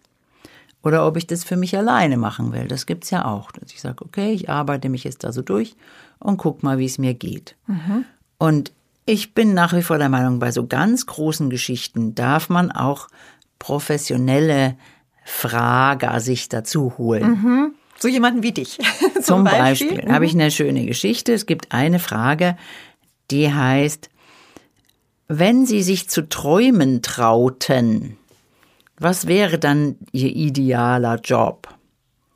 oder 0.83 1.05
ob 1.05 1.17
ich 1.17 1.27
das 1.27 1.43
für 1.43 1.57
mich 1.57 1.77
alleine 1.77 2.17
machen 2.17 2.53
will. 2.53 2.67
Das 2.67 2.85
gibt's 2.85 3.09
ja 3.09 3.25
auch. 3.25 3.51
Dass 3.51 3.71
ich 3.71 3.81
sage, 3.81 4.03
okay, 4.05 4.31
ich 4.31 4.49
arbeite 4.49 4.89
mich 4.89 5.03
jetzt 5.03 5.23
da 5.23 5.31
so 5.31 5.41
durch 5.41 5.75
und 6.19 6.37
guck 6.37 6.63
mal, 6.63 6.77
wie 6.77 6.85
es 6.85 6.97
mir 6.97 7.13
geht. 7.13 7.55
Mhm. 7.67 8.05
Und 8.37 8.71
ich 9.05 9.33
bin 9.33 9.53
nach 9.53 9.73
wie 9.73 9.83
vor 9.83 9.97
der 9.97 10.09
Meinung, 10.09 10.39
bei 10.39 10.51
so 10.51 10.67
ganz 10.67 11.05
großen 11.05 11.49
Geschichten 11.49 12.15
darf 12.15 12.49
man 12.49 12.71
auch 12.71 13.07
professionelle 13.59 14.75
Frager 15.23 16.19
sich 16.19 16.49
dazu 16.49 16.97
holen. 16.97 17.29
Mhm. 17.29 17.71
So 17.99 18.07
jemanden 18.07 18.43
wie 18.43 18.51
dich. 18.51 18.77
Zum, 19.15 19.23
Zum 19.23 19.43
Beispiel, 19.43 19.89
Beispiel 19.89 20.09
mhm. 20.09 20.13
habe 20.13 20.25
ich 20.25 20.33
eine 20.33 20.51
schöne 20.51 20.85
Geschichte. 20.85 21.33
Es 21.33 21.45
gibt 21.45 21.71
eine 21.71 21.99
Frage, 21.99 22.57
die 23.31 23.51
heißt, 23.51 24.09
wenn 25.27 25.65
Sie 25.65 25.83
sich 25.83 26.09
zu 26.09 26.27
träumen 26.27 27.01
trauten, 27.01 28.17
was 28.99 29.27
wäre 29.27 29.59
dann 29.59 29.95
Ihr 30.11 30.35
idealer 30.35 31.19
Job? 31.23 31.67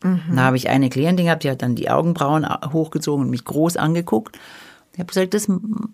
Mhm. 0.04 0.36
Da 0.36 0.42
habe 0.44 0.58
ich 0.58 0.70
eine 0.70 0.90
Klientin 0.90 1.26
gehabt, 1.26 1.44
die 1.44 1.52
hat 1.52 1.62
dann 1.62 1.76
die 1.76 1.90
Augenbrauen 1.90 2.48
hochgezogen 2.72 3.26
und 3.26 3.32
mich 3.32 3.46
groß 3.46 3.78
angeguckt. 3.78 4.38
Ich 4.94 5.00
habe 5.00 5.08
gesagt, 5.08 5.34
das 5.34 5.48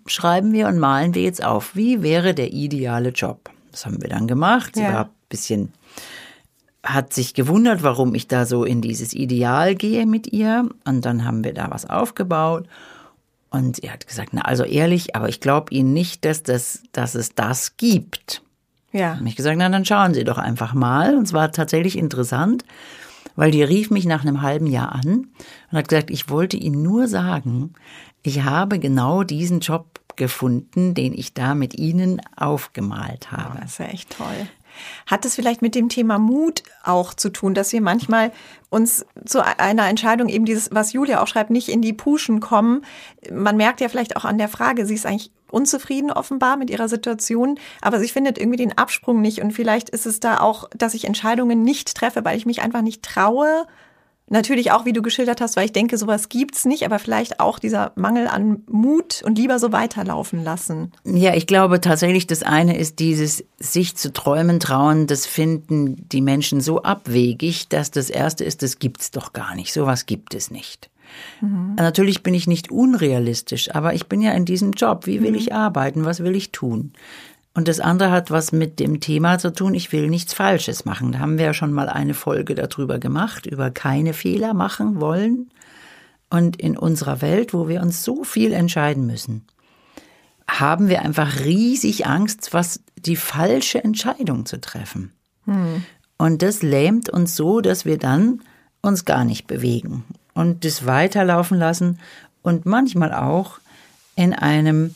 schreiben 0.06 0.52
wir 0.52 0.66
und 0.66 0.78
malen 0.78 1.14
wir 1.14 1.22
jetzt 1.22 1.44
auf. 1.44 1.76
Wie 1.76 2.02
wäre 2.02 2.34
der 2.34 2.52
ideale 2.52 3.10
Job? 3.10 3.50
Das 3.70 3.86
haben 3.86 4.02
wir 4.02 4.08
dann 4.08 4.26
gemacht. 4.26 4.74
Sie 4.74 4.82
ja. 4.82 4.92
war 4.92 5.04
ein 5.04 5.10
bisschen, 5.28 5.72
hat 6.82 7.12
sich 7.12 7.34
gewundert, 7.34 7.82
warum 7.82 8.14
ich 8.14 8.26
da 8.26 8.44
so 8.44 8.64
in 8.64 8.80
dieses 8.80 9.12
Ideal 9.12 9.76
gehe 9.76 10.04
mit 10.04 10.32
ihr. 10.32 10.68
Und 10.84 11.04
dann 11.04 11.24
haben 11.24 11.44
wir 11.44 11.54
da 11.54 11.70
was 11.70 11.88
aufgebaut. 11.88 12.66
Und 13.50 13.82
er 13.82 13.94
hat 13.94 14.06
gesagt, 14.06 14.30
na 14.32 14.42
also 14.42 14.64
ehrlich, 14.64 15.16
aber 15.16 15.28
ich 15.28 15.40
glaube 15.40 15.72
Ihnen 15.72 15.92
nicht, 15.92 16.24
dass, 16.24 16.42
das, 16.42 16.82
dass 16.92 17.14
es 17.14 17.34
das 17.34 17.76
gibt. 17.76 18.42
Ja. 18.92 19.16
Habe 19.16 19.28
ich 19.28 19.36
gesagt, 19.36 19.56
na 19.58 19.68
dann 19.68 19.84
schauen 19.84 20.14
Sie 20.14 20.24
doch 20.24 20.38
einfach 20.38 20.74
mal. 20.74 21.16
Und 21.16 21.24
es 21.24 21.32
war 21.32 21.50
tatsächlich 21.50 21.96
interessant, 21.96 22.64
weil 23.36 23.50
die 23.50 23.62
rief 23.62 23.90
mich 23.90 24.04
nach 24.04 24.22
einem 24.22 24.42
halben 24.42 24.66
Jahr 24.66 24.92
an 24.92 25.28
und 25.70 25.78
hat 25.78 25.88
gesagt, 25.88 26.10
ich 26.10 26.28
wollte 26.28 26.56
Ihnen 26.56 26.82
nur 26.82 27.08
sagen, 27.08 27.74
ich 28.22 28.42
habe 28.42 28.78
genau 28.78 29.22
diesen 29.22 29.60
Job 29.60 30.00
gefunden, 30.16 30.94
den 30.94 31.14
ich 31.14 31.32
da 31.32 31.54
mit 31.54 31.78
Ihnen 31.78 32.20
aufgemalt 32.36 33.30
habe. 33.30 33.54
Oh, 33.54 33.60
das 33.62 33.72
ist 33.72 33.78
ja 33.78 33.86
echt 33.86 34.10
toll. 34.10 34.48
Hat 35.06 35.24
es 35.24 35.34
vielleicht 35.34 35.62
mit 35.62 35.74
dem 35.74 35.88
Thema 35.88 36.18
Mut 36.18 36.62
auch 36.84 37.14
zu 37.14 37.30
tun, 37.30 37.54
dass 37.54 37.72
wir 37.72 37.80
manchmal 37.80 38.32
uns 38.70 39.06
zu 39.24 39.44
einer 39.44 39.88
Entscheidung 39.88 40.28
eben 40.28 40.44
dieses, 40.44 40.70
was 40.72 40.92
Julia 40.92 41.22
auch 41.22 41.26
schreibt, 41.26 41.50
nicht 41.50 41.68
in 41.68 41.82
die 41.82 41.92
Puschen 41.92 42.40
kommen? 42.40 42.84
Man 43.32 43.56
merkt 43.56 43.80
ja 43.80 43.88
vielleicht 43.88 44.16
auch 44.16 44.24
an 44.24 44.38
der 44.38 44.48
Frage, 44.48 44.86
sie 44.86 44.94
ist 44.94 45.06
eigentlich 45.06 45.30
unzufrieden 45.50 46.10
offenbar 46.10 46.56
mit 46.56 46.70
ihrer 46.70 46.88
Situation, 46.88 47.58
aber 47.80 47.98
sie 47.98 48.08
findet 48.08 48.38
irgendwie 48.38 48.58
den 48.58 48.76
Absprung 48.76 49.20
nicht 49.20 49.40
und 49.40 49.52
vielleicht 49.52 49.88
ist 49.90 50.06
es 50.06 50.20
da 50.20 50.40
auch, 50.40 50.68
dass 50.76 50.94
ich 50.94 51.06
Entscheidungen 51.06 51.62
nicht 51.62 51.94
treffe, 51.96 52.24
weil 52.24 52.36
ich 52.36 52.46
mich 52.46 52.60
einfach 52.60 52.82
nicht 52.82 53.02
traue, 53.02 53.66
Natürlich 54.30 54.72
auch, 54.72 54.84
wie 54.84 54.92
du 54.92 55.02
geschildert 55.02 55.40
hast, 55.40 55.56
weil 55.56 55.64
ich 55.64 55.72
denke, 55.72 55.96
sowas 55.96 56.28
gibt's 56.28 56.64
nicht, 56.64 56.84
aber 56.84 56.98
vielleicht 56.98 57.40
auch 57.40 57.58
dieser 57.58 57.92
Mangel 57.94 58.28
an 58.28 58.62
Mut 58.66 59.22
und 59.24 59.38
lieber 59.38 59.58
so 59.58 59.72
weiterlaufen 59.72 60.44
lassen. 60.44 60.92
Ja, 61.04 61.34
ich 61.34 61.46
glaube 61.46 61.80
tatsächlich, 61.80 62.26
das 62.26 62.42
eine 62.42 62.76
ist 62.76 62.98
dieses 62.98 63.44
sich 63.58 63.96
zu 63.96 64.12
träumen 64.12 64.60
trauen, 64.60 65.06
das 65.06 65.26
finden 65.26 66.08
die 66.08 66.20
Menschen 66.20 66.60
so 66.60 66.82
abwegig, 66.82 67.68
dass 67.68 67.90
das 67.90 68.10
erste 68.10 68.44
ist, 68.44 68.62
das 68.62 68.78
gibt's 68.78 69.10
doch 69.10 69.32
gar 69.32 69.54
nicht. 69.54 69.72
Sowas 69.72 70.06
gibt 70.06 70.34
es 70.34 70.50
nicht. 70.50 70.90
Mhm. 71.40 71.74
Natürlich 71.76 72.22
bin 72.22 72.34
ich 72.34 72.46
nicht 72.46 72.70
unrealistisch, 72.70 73.74
aber 73.74 73.94
ich 73.94 74.06
bin 74.06 74.20
ja 74.20 74.32
in 74.32 74.44
diesem 74.44 74.72
Job. 74.72 75.06
Wie 75.06 75.22
will 75.22 75.30
mhm. 75.30 75.38
ich 75.38 75.54
arbeiten? 75.54 76.04
Was 76.04 76.20
will 76.22 76.36
ich 76.36 76.52
tun? 76.52 76.92
Und 77.58 77.66
das 77.66 77.80
andere 77.80 78.12
hat 78.12 78.30
was 78.30 78.52
mit 78.52 78.78
dem 78.78 79.00
Thema 79.00 79.40
zu 79.40 79.52
tun, 79.52 79.74
ich 79.74 79.90
will 79.90 80.08
nichts 80.08 80.32
Falsches 80.32 80.84
machen. 80.84 81.10
Da 81.10 81.18
haben 81.18 81.38
wir 81.38 81.46
ja 81.46 81.54
schon 81.54 81.72
mal 81.72 81.88
eine 81.88 82.14
Folge 82.14 82.54
darüber 82.54 83.00
gemacht, 83.00 83.46
über 83.46 83.72
keine 83.72 84.14
Fehler 84.14 84.54
machen 84.54 85.00
wollen. 85.00 85.50
Und 86.30 86.54
in 86.54 86.78
unserer 86.78 87.20
Welt, 87.20 87.52
wo 87.52 87.66
wir 87.66 87.82
uns 87.82 88.04
so 88.04 88.22
viel 88.22 88.52
entscheiden 88.52 89.08
müssen, 89.08 89.44
haben 90.48 90.88
wir 90.88 91.02
einfach 91.02 91.40
riesig 91.40 92.06
Angst, 92.06 92.54
was 92.54 92.80
die 92.94 93.16
falsche 93.16 93.82
Entscheidung 93.82 94.46
zu 94.46 94.60
treffen. 94.60 95.10
Hm. 95.46 95.82
Und 96.16 96.42
das 96.42 96.62
lähmt 96.62 97.10
uns 97.10 97.34
so, 97.34 97.60
dass 97.60 97.84
wir 97.84 97.98
dann 97.98 98.40
uns 98.82 99.04
gar 99.04 99.24
nicht 99.24 99.48
bewegen 99.48 100.04
und 100.32 100.64
das 100.64 100.86
weiterlaufen 100.86 101.58
lassen 101.58 101.98
und 102.40 102.66
manchmal 102.66 103.12
auch 103.12 103.58
in 104.14 104.32
einem 104.32 104.94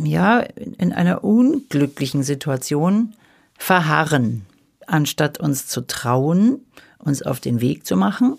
ja, 0.00 0.40
in 0.40 0.92
einer 0.92 1.24
unglücklichen 1.24 2.22
Situation 2.22 3.14
verharren, 3.58 4.46
anstatt 4.86 5.38
uns 5.38 5.66
zu 5.66 5.86
trauen, 5.86 6.60
uns 6.98 7.22
auf 7.22 7.40
den 7.40 7.60
Weg 7.60 7.86
zu 7.86 7.96
machen 7.96 8.38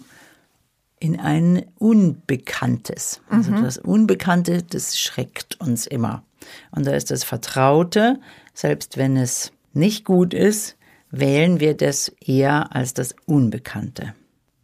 in 1.00 1.20
ein 1.20 1.66
Unbekanntes. 1.78 3.22
Also 3.30 3.52
mhm. 3.52 3.64
das 3.64 3.78
Unbekannte, 3.78 4.64
das 4.64 5.00
schreckt 5.00 5.60
uns 5.60 5.88
immer. 5.88 6.24
Und 6.72 6.86
da 6.86 6.92
ist 6.92 7.12
das 7.12 7.24
Vertraute, 7.24 8.20
selbst 8.54 8.98
wenn 8.98 9.18
es 9.18 9.52
nicht 9.74 10.06
gut 10.06 10.34
ist, 10.34 10.76
wählen 11.12 11.60
wir 11.60 11.76
das 11.76 12.10
eher 12.20 12.76
als 12.76 12.94
das 12.94 13.16
Unbekannte. 13.26 14.14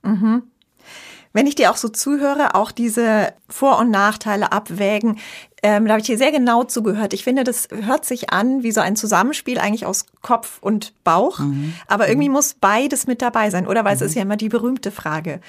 Mhm. 0.04 0.44
Wenn 1.34 1.48
ich 1.48 1.56
dir 1.56 1.72
auch 1.72 1.78
so 1.78 1.90
zuhöre, 1.90 2.56
auch 2.56 2.72
diese 2.72 3.34
Vor- 3.50 3.80
und 3.80 3.92
Nachteile 3.92 4.52
abwägen, 4.52 5.18
ähm, 5.65 5.86
da 5.86 5.93
habe 5.93 6.01
ich 6.01 6.05
dir 6.05 6.19
sehr 6.19 6.31
genau 6.31 6.63
zugehört. 6.63 7.12
Ich 7.15 7.24
finde, 7.24 7.43
das 7.43 7.69
hört 7.72 8.05
sich 8.05 8.29
an 8.29 8.62
wie 8.62 8.72
so 8.72 8.81
ein 8.81 8.95
Zusammenspiel 8.95 9.57
eigentlich 9.57 9.88
aus 9.88 10.05
Kopf 10.22 10.60
und 10.62 10.93
Bauch. 11.03 11.39
Mhm. 11.39 11.74
Aber 11.88 12.07
irgendwie 12.07 12.29
mhm. 12.29 12.36
muss 12.36 12.53
beides 12.53 13.07
mit 13.07 13.19
dabei 13.24 13.50
sein, 13.50 13.65
oder? 13.65 13.84
Weil 13.84 13.95
mhm. 13.95 14.01
es 14.03 14.10
ist 14.10 14.15
ja 14.15 14.22
immer 14.22 14.38
die 14.38 14.50
berühmte 14.50 14.91
Frage. 14.91 15.41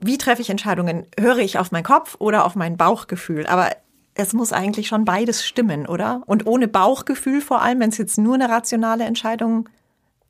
Wie 0.00 0.18
treffe 0.18 0.42
ich 0.42 0.50
Entscheidungen? 0.50 1.06
Höre 1.20 1.38
ich 1.38 1.56
auf 1.60 1.70
meinen 1.70 1.84
Kopf 1.84 2.16
oder 2.18 2.44
auf 2.44 2.56
mein 2.56 2.76
Bauchgefühl? 2.76 3.46
Aber 3.46 3.70
es 4.14 4.32
muss 4.32 4.52
eigentlich 4.52 4.88
schon 4.88 5.04
beides 5.04 5.46
stimmen, 5.46 5.86
oder? 5.86 6.22
Und 6.26 6.48
ohne 6.48 6.66
Bauchgefühl 6.66 7.42
vor 7.42 7.62
allem, 7.62 7.78
wenn 7.78 7.90
es 7.90 7.98
jetzt 7.98 8.18
nur 8.18 8.34
eine 8.34 8.48
rationale 8.48 9.04
Entscheidung 9.04 9.68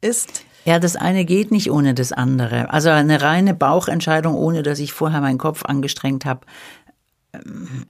ist. 0.02 0.44
Ja, 0.66 0.78
das 0.78 0.96
eine 0.96 1.24
geht 1.24 1.50
nicht 1.50 1.70
ohne 1.70 1.94
das 1.94 2.12
andere. 2.12 2.70
Also 2.70 2.90
eine 2.90 3.22
reine 3.22 3.54
Bauchentscheidung, 3.54 4.34
ohne 4.34 4.62
dass 4.62 4.80
ich 4.80 4.92
vorher 4.92 5.22
meinen 5.22 5.38
Kopf 5.38 5.64
angestrengt 5.64 6.26
habe, 6.26 6.40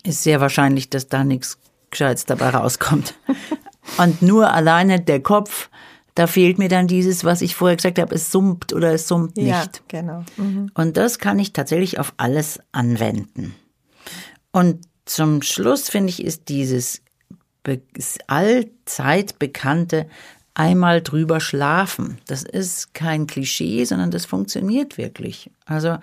ist 0.04 0.22
sehr 0.22 0.40
wahrscheinlich, 0.40 0.90
dass 0.90 1.08
da 1.08 1.24
nichts 1.24 1.58
Gescheites 1.90 2.26
dabei 2.26 2.50
rauskommt. 2.50 3.14
Und 3.98 4.22
nur 4.22 4.52
alleine 4.52 5.00
der 5.00 5.20
Kopf, 5.20 5.68
da 6.14 6.26
fehlt 6.26 6.58
mir 6.58 6.68
dann 6.68 6.86
dieses, 6.86 7.24
was 7.24 7.42
ich 7.42 7.54
vorher 7.54 7.76
gesagt 7.76 7.98
habe, 7.98 8.14
es 8.14 8.30
summt 8.30 8.72
oder 8.72 8.92
es 8.92 9.08
summt 9.08 9.36
nicht. 9.36 9.48
Ja, 9.48 9.66
genau. 9.88 10.24
Mhm. 10.36 10.70
Und 10.74 10.96
das 10.96 11.18
kann 11.18 11.38
ich 11.38 11.52
tatsächlich 11.52 11.98
auf 11.98 12.14
alles 12.16 12.60
anwenden. 12.70 13.54
Und 14.52 14.84
zum 15.04 15.42
Schluss 15.42 15.88
finde 15.88 16.10
ich, 16.10 16.22
ist 16.22 16.48
dieses 16.48 17.02
allzeit 18.26 19.38
bekannte 19.38 20.06
einmal 20.54 21.00
drüber 21.00 21.40
schlafen. 21.40 22.18
Das 22.26 22.42
ist 22.42 22.94
kein 22.94 23.26
Klischee, 23.26 23.84
sondern 23.84 24.10
das 24.10 24.26
funktioniert 24.26 24.98
wirklich. 24.98 25.50
Also 25.64 25.98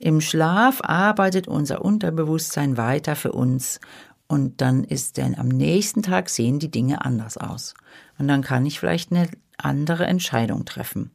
im 0.00 0.20
Schlaf 0.20 0.80
arbeitet 0.82 1.48
unser 1.48 1.84
Unterbewusstsein 1.84 2.76
weiter 2.76 3.16
für 3.16 3.32
uns 3.32 3.80
und 4.28 4.60
dann 4.60 4.84
ist 4.84 5.18
dann 5.18 5.34
am 5.34 5.48
nächsten 5.48 6.02
Tag 6.02 6.28
sehen 6.28 6.58
die 6.58 6.70
Dinge 6.70 7.04
anders 7.04 7.38
aus. 7.38 7.74
Und 8.18 8.28
dann 8.28 8.42
kann 8.42 8.66
ich 8.66 8.78
vielleicht 8.78 9.10
eine 9.10 9.28
andere 9.56 10.06
Entscheidung 10.06 10.64
treffen. 10.64 11.10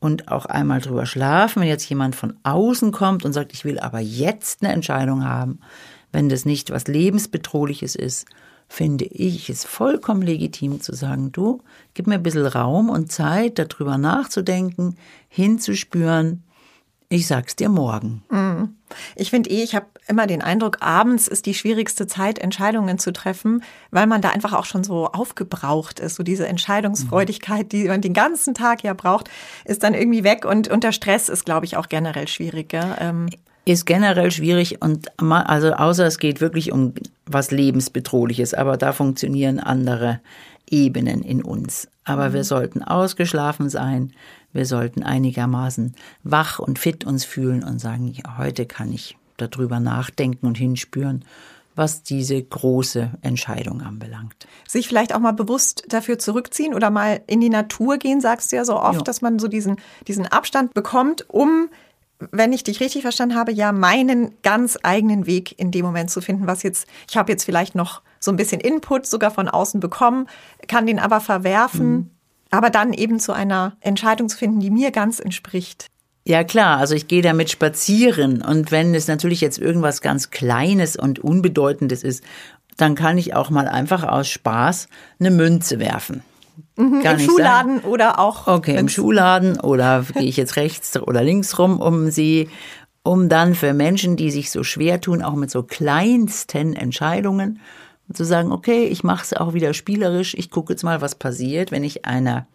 Und 0.00 0.28
auch 0.28 0.46
einmal 0.46 0.80
drüber 0.80 1.06
schlafen, 1.06 1.62
wenn 1.62 1.68
jetzt 1.68 1.88
jemand 1.88 2.16
von 2.16 2.34
außen 2.42 2.90
kommt 2.90 3.24
und 3.24 3.32
sagt, 3.32 3.52
ich 3.52 3.64
will 3.64 3.78
aber 3.78 4.00
jetzt 4.00 4.62
eine 4.62 4.72
Entscheidung 4.72 5.24
haben, 5.24 5.60
wenn 6.10 6.28
das 6.28 6.44
nicht 6.44 6.70
was 6.70 6.88
lebensbedrohliches 6.88 7.94
ist, 7.94 8.26
finde 8.68 9.04
ich 9.04 9.48
es 9.48 9.64
vollkommen 9.64 10.22
legitim 10.22 10.80
zu 10.80 10.94
sagen, 10.94 11.30
du, 11.30 11.62
gib 11.94 12.06
mir 12.06 12.14
ein 12.14 12.22
bisschen 12.22 12.46
Raum 12.46 12.90
und 12.90 13.12
Zeit, 13.12 13.58
darüber 13.58 13.98
nachzudenken, 13.98 14.96
hinzuspüren. 15.28 16.42
Ich 17.12 17.26
sag's 17.26 17.56
dir 17.56 17.68
morgen. 17.68 18.22
Mhm. 18.30 18.70
Ich 19.16 19.28
finde 19.28 19.50
eh, 19.50 19.62
ich 19.62 19.74
habe 19.74 19.84
immer 20.08 20.26
den 20.26 20.40
Eindruck, 20.40 20.78
abends 20.80 21.28
ist 21.28 21.44
die 21.44 21.52
schwierigste 21.52 22.06
Zeit, 22.06 22.38
Entscheidungen 22.38 22.98
zu 22.98 23.12
treffen, 23.12 23.62
weil 23.90 24.06
man 24.06 24.22
da 24.22 24.30
einfach 24.30 24.54
auch 24.54 24.64
schon 24.64 24.82
so 24.82 25.08
aufgebraucht 25.08 26.00
ist. 26.00 26.14
So 26.14 26.22
diese 26.22 26.48
Entscheidungsfreudigkeit, 26.48 27.70
die 27.70 27.84
man 27.84 28.00
den 28.00 28.14
ganzen 28.14 28.54
Tag 28.54 28.82
ja 28.82 28.94
braucht, 28.94 29.28
ist 29.66 29.82
dann 29.82 29.92
irgendwie 29.92 30.24
weg 30.24 30.46
und, 30.46 30.70
der 30.82 30.92
Stress 30.92 31.28
ist, 31.28 31.44
glaube 31.44 31.66
ich, 31.66 31.76
auch 31.76 31.90
generell 31.90 32.28
schwieriger. 32.28 32.96
Ähm 32.98 33.28
ist 33.66 33.84
generell 33.84 34.30
schwierig 34.30 34.80
und 34.80 35.12
also 35.20 35.72
außer 35.72 36.06
es 36.06 36.18
geht 36.18 36.40
wirklich 36.40 36.72
um 36.72 36.94
was 37.26 37.50
lebensbedrohliches, 37.50 38.54
aber 38.54 38.78
da 38.78 38.92
funktionieren 38.92 39.60
andere 39.60 40.20
Ebenen 40.68 41.22
in 41.22 41.42
uns. 41.42 41.88
Aber 42.04 42.30
mhm. 42.30 42.32
wir 42.32 42.44
sollten 42.44 42.82
ausgeschlafen 42.82 43.68
sein, 43.68 44.12
wir 44.52 44.66
sollten 44.66 45.02
einigermaßen 45.02 45.94
wach 46.22 46.58
und 46.58 46.78
fit 46.78 47.04
uns 47.04 47.24
fühlen 47.24 47.64
und 47.64 47.78
sagen, 47.78 48.08
ja, 48.08 48.38
heute 48.38 48.66
kann 48.66 48.92
ich 48.92 49.16
darüber 49.36 49.80
nachdenken 49.80 50.46
und 50.46 50.58
hinspüren, 50.58 51.24
was 51.74 52.02
diese 52.02 52.42
große 52.42 53.10
Entscheidung 53.22 53.80
anbelangt. 53.80 54.46
Sich 54.68 54.88
vielleicht 54.88 55.14
auch 55.14 55.20
mal 55.20 55.32
bewusst 55.32 55.84
dafür 55.88 56.18
zurückziehen 56.18 56.74
oder 56.74 56.90
mal 56.90 57.22
in 57.26 57.40
die 57.40 57.48
Natur 57.48 57.96
gehen, 57.96 58.20
sagst 58.20 58.52
du 58.52 58.56
ja 58.56 58.64
so 58.64 58.76
oft, 58.76 58.98
ja. 58.98 59.04
dass 59.04 59.22
man 59.22 59.38
so 59.38 59.48
diesen, 59.48 59.76
diesen 60.06 60.26
Abstand 60.26 60.74
bekommt, 60.74 61.28
um 61.28 61.68
wenn 62.30 62.52
ich 62.52 62.62
dich 62.62 62.78
richtig 62.80 63.02
verstanden 63.02 63.34
habe, 63.34 63.50
ja 63.50 63.72
meinen 63.72 64.34
ganz 64.42 64.78
eigenen 64.82 65.26
Weg 65.26 65.58
in 65.58 65.72
dem 65.72 65.84
Moment 65.84 66.10
zu 66.10 66.20
finden, 66.20 66.46
was 66.46 66.62
jetzt, 66.62 66.86
ich 67.08 67.16
habe 67.16 67.32
jetzt 67.32 67.42
vielleicht 67.44 67.74
noch 67.74 68.02
so 68.20 68.30
ein 68.30 68.36
bisschen 68.36 68.60
Input 68.60 69.06
sogar 69.06 69.32
von 69.32 69.48
außen 69.48 69.80
bekommen, 69.80 70.28
kann 70.68 70.86
den 70.86 71.00
aber 71.00 71.20
verwerfen, 71.20 71.92
mhm. 71.92 72.10
Aber 72.52 72.70
dann 72.70 72.92
eben 72.92 73.18
zu 73.18 73.32
einer 73.32 73.76
Entscheidung 73.80 74.28
zu 74.28 74.36
finden, 74.36 74.60
die 74.60 74.70
mir 74.70 74.92
ganz 74.92 75.18
entspricht. 75.18 75.86
Ja 76.24 76.44
klar, 76.44 76.78
also 76.78 76.94
ich 76.94 77.08
gehe 77.08 77.22
damit 77.22 77.50
spazieren 77.50 78.42
und 78.42 78.70
wenn 78.70 78.94
es 78.94 79.08
natürlich 79.08 79.40
jetzt 79.40 79.58
irgendwas 79.58 80.02
ganz 80.02 80.30
Kleines 80.30 80.96
und 80.96 81.18
Unbedeutendes 81.18 82.04
ist, 82.04 82.22
dann 82.76 82.94
kann 82.94 83.18
ich 83.18 83.34
auch 83.34 83.50
mal 83.50 83.66
einfach 83.66 84.04
aus 84.04 84.28
Spaß 84.28 84.88
eine 85.18 85.30
Münze 85.30 85.80
werfen. 85.80 86.22
Mhm, 86.76 87.00
Im 87.00 87.18
Schuhladen 87.18 87.80
sein. 87.80 87.90
oder 87.90 88.18
auch. 88.18 88.46
Okay, 88.46 88.76
im 88.76 88.88
Schuhladen 88.88 89.58
oder 89.58 90.04
gehe 90.14 90.28
ich 90.28 90.36
jetzt 90.36 90.56
rechts 90.56 90.96
oder 91.00 91.22
links 91.22 91.58
rum 91.58 91.80
um 91.80 92.10
sie, 92.10 92.50
um 93.02 93.28
dann 93.28 93.54
für 93.54 93.72
Menschen, 93.72 94.16
die 94.16 94.30
sich 94.30 94.50
so 94.50 94.62
schwer 94.62 95.00
tun, 95.00 95.22
auch 95.22 95.34
mit 95.34 95.50
so 95.50 95.62
kleinsten 95.62 96.74
Entscheidungen, 96.74 97.60
zu 98.12 98.24
sagen, 98.24 98.52
okay, 98.52 98.84
ich 98.84 99.04
mache 99.04 99.22
es 99.22 99.32
auch 99.32 99.54
wieder 99.54 99.74
spielerisch, 99.74 100.34
ich 100.34 100.50
gucke 100.50 100.72
jetzt 100.72 100.82
mal, 100.82 101.00
was 101.00 101.14
passiert, 101.14 101.70
wenn 101.70 101.84
ich 101.84 102.04
einer 102.04 102.46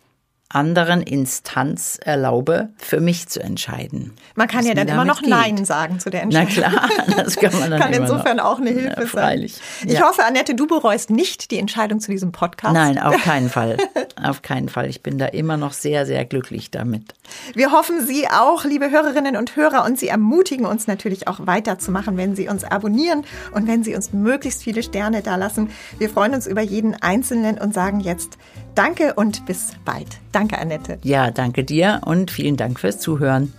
anderen 0.50 1.02
Instanz 1.02 2.00
erlaube, 2.02 2.70
für 2.78 3.02
mich 3.02 3.28
zu 3.28 3.42
entscheiden. 3.42 4.14
Man 4.36 4.48
kann 4.48 4.66
ja 4.66 4.74
dann 4.74 4.88
immer 4.88 5.04
noch 5.04 5.20
geht. 5.20 5.30
Nein 5.30 5.66
sagen 5.66 6.00
zu 6.00 6.10
der 6.10 6.22
Entscheidung. 6.24 6.54
Na 6.62 6.88
klar, 6.88 6.90
das 7.18 7.36
kann 7.36 7.60
man 7.60 7.72
dann 7.72 7.80
Kann 7.82 7.94
insofern 7.94 8.38
noch. 8.38 8.46
auch 8.46 8.60
eine 8.60 8.70
Hilfe 8.70 9.08
freilich. 9.08 9.56
sein. 9.56 9.90
Ich 9.90 10.00
ja. 10.00 10.08
hoffe, 10.08 10.24
Annette, 10.24 10.56
du 10.56 10.66
bereust 10.66 11.10
nicht 11.10 11.52
die 11.52 11.60
Entscheidung 11.60 12.00
zu 12.00 12.12
diesem 12.12 12.32
Podcast. 12.32 12.74
Nein, 12.74 12.98
auf 12.98 13.18
keinen 13.24 13.50
Fall. 13.50 13.78
auf 14.22 14.42
keinen 14.42 14.70
Fall. 14.70 14.90
Ich 14.90 15.04
bin 15.04 15.18
da 15.18 15.26
immer 15.26 15.58
noch 15.58 15.74
sehr, 15.74 16.06
sehr 16.06 16.24
glücklich 16.24 16.72
damit. 16.72 17.14
Wir 17.54 17.74
hoffen 17.74 18.06
Sie 18.06 18.28
auch, 18.30 18.64
liebe 18.64 18.90
Hörerinnen 18.90 19.36
und 19.36 19.56
Hörer, 19.58 19.84
und 19.84 20.00
Sie 20.00 20.08
ermutigen 20.08 20.66
uns 20.66 20.88
natürlich 20.88 21.28
auch 21.28 21.46
weiterzumachen, 21.46 22.16
wenn 22.16 22.36
Sie 22.38 22.48
uns 22.48 22.64
abonnieren 22.64 23.26
und 23.52 23.68
wenn 23.68 23.84
Sie 23.84 23.96
uns 23.96 24.14
möglichst 24.14 24.64
viele 24.64 24.82
Sterne 24.82 25.22
da 25.22 25.36
lassen. 25.36 25.70
Wir 25.98 26.10
freuen 26.10 26.34
uns 26.34 26.48
über 26.48 26.62
jeden 26.62 26.96
Einzelnen 27.02 27.58
und 27.58 27.74
sagen 27.74 28.00
jetzt 28.00 28.38
Danke 28.78 29.16
und 29.16 29.48
bis 29.48 29.72
bald. 29.86 30.20
Danke, 30.32 30.60
Annette. 30.60 31.00
Ja, 31.02 31.32
danke 31.32 31.64
dir 31.64 32.02
und 32.06 32.30
vielen 32.30 32.58
Dank 32.58 32.80
fürs 32.80 33.00
Zuhören. 33.00 33.52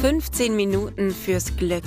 15 0.00 0.56
Minuten 0.56 1.10
fürs 1.10 1.54
Glück. 1.58 1.84